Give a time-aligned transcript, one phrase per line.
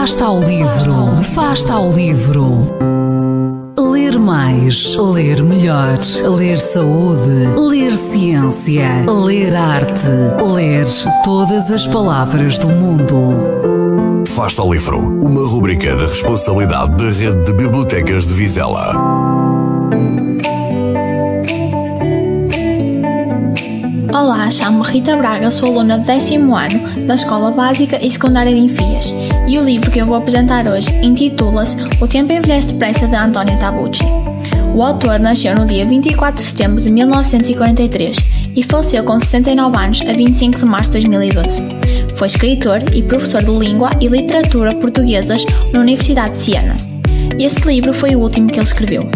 [0.00, 2.74] Fasta ao livro, fasta ao livro.
[3.78, 5.98] Ler mais, ler melhor,
[6.38, 10.08] ler saúde, ler ciência, ler arte,
[10.54, 10.86] ler
[11.22, 14.24] todas as palavras do mundo.
[14.26, 19.29] Fasta ao livro, uma rubrica da responsabilidade da Rede de Bibliotecas de Vizela.
[24.40, 28.58] Olá, chamo-me Rita Braga, sou aluna do décimo ano da Escola Básica e Secundária de
[28.58, 29.12] Enfias
[29.46, 33.58] e o livro que eu vou apresentar hoje intitula-se O Tempo Envelhece Depressa de António
[33.58, 34.02] Tabucci.
[34.74, 38.16] O autor nasceu no dia 24 de setembro de 1943
[38.56, 41.62] e faleceu com 69 anos a 25 de março de 2012.
[42.16, 46.76] Foi escritor e professor de Língua e Literatura Portuguesas na Universidade de Siena.
[47.38, 49.06] Este livro foi o último que ele escreveu.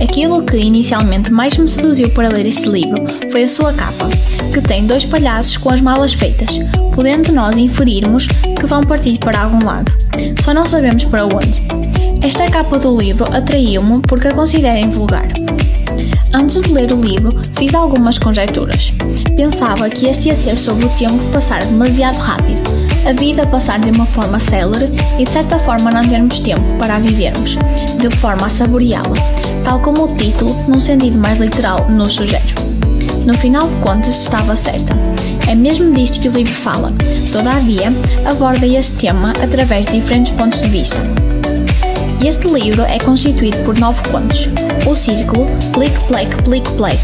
[0.00, 4.08] Aquilo que inicialmente mais me seduziu para ler este livro foi a sua capa,
[4.52, 6.58] que tem dois palhaços com as malas feitas,
[6.94, 9.92] podendo nós inferirmos que vão partir para algum lado.
[10.42, 11.60] Só não sabemos para onde.
[12.26, 15.28] Esta capa do livro atraiu-me porque a considero invulgar.
[16.32, 18.94] Antes de ler o livro, fiz algumas conjecturas.
[19.36, 22.62] Pensava que este ia ser sobre o tempo passar demasiado rápido,
[23.06, 26.96] a vida passar de uma forma célere e de certa forma não termos tempo para
[26.96, 27.56] a vivermos,
[27.98, 29.16] de forma a saboreá-la,
[29.70, 32.52] tal como o título, num sentido mais literal, nos sugere.
[33.24, 34.96] No final de contas, estava certa.
[35.48, 36.92] É mesmo disto que o livro fala,
[37.30, 37.92] todavia,
[38.28, 40.96] aborda este tema através de diferentes pontos de vista.
[42.20, 44.48] Este livro é constituído por nove contos:
[44.86, 47.00] O Círculo, Plic Plec Plic Plec,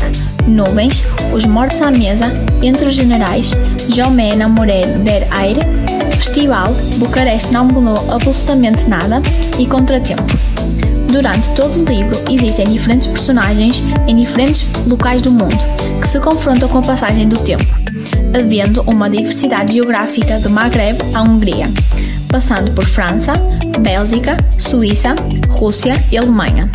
[0.49, 2.27] Nuvens, Os Mortos à Mesa,
[2.63, 3.53] Entre os Generais,
[3.95, 5.61] Jomé Namoré der Aire,
[6.19, 9.23] Festival, Bucareste não mudou absolutamente nada
[9.57, 10.56] e Contratempo.
[11.17, 15.57] Durante todo o livro existem diferentes personagens em diferentes locais do mundo
[16.03, 17.65] que se confrontam com a passagem do tempo,
[18.39, 21.71] havendo uma diversidade geográfica do Maghreb à Hungria,
[22.29, 23.33] passando por França,
[23.81, 25.15] Bélgica, Suíça,
[25.49, 26.71] Rússia e Alemanha.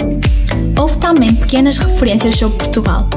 [0.75, 3.07] Houve também pequenas referências sobre Portugal.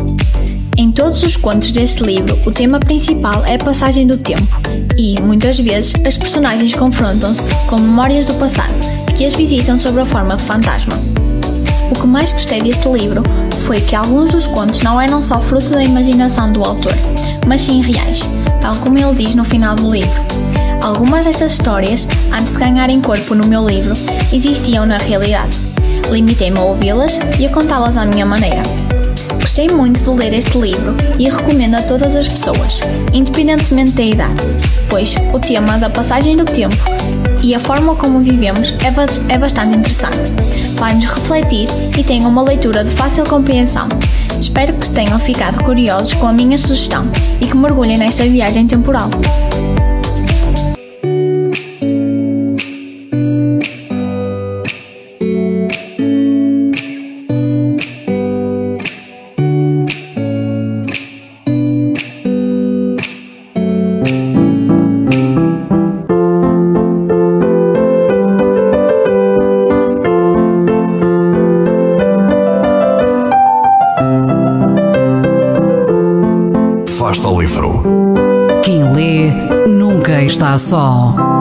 [0.77, 4.61] Em todos os contos deste livro, o tema principal é a passagem do tempo
[4.99, 8.75] e, muitas vezes, as personagens confrontam-se com memórias do passado
[9.17, 11.14] que as visitam sob a forma de fantasma.
[11.95, 13.23] O que mais gostei deste livro
[13.67, 16.93] foi que alguns dos contos não eram só fruto da imaginação do autor,
[17.47, 18.21] mas sim reais,
[18.61, 20.21] tal como ele diz no final do livro.
[20.83, 23.97] Algumas dessas histórias, antes de ganharem corpo no meu livro,
[24.33, 25.57] existiam na realidade.
[26.11, 28.63] Limitei-me a ouvi-las e a contá-las à minha maneira.
[29.41, 32.81] Gostei muito de ler este livro e recomendo a todas as pessoas,
[33.13, 34.43] independentemente da idade,
[34.89, 36.77] pois o tema da passagem do tempo
[37.45, 40.33] e a forma como vivemos é, é bastante interessante.
[40.79, 43.87] Faz-nos refletir e tem uma leitura de fácil compreensão.
[44.41, 47.07] Espero que tenham ficado curiosos com a minha sugestão
[47.43, 49.11] e que mergulhem nesta viagem temporal.
[77.15, 77.83] Afasta o livro.
[78.65, 79.31] Quem lê
[79.69, 81.34] nunca está só.